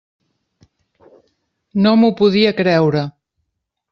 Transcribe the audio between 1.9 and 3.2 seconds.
m'ho podia creure.